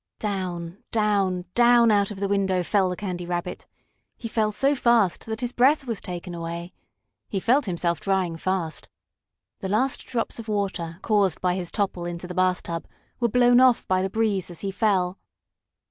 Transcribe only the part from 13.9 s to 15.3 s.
the breeze as he fell.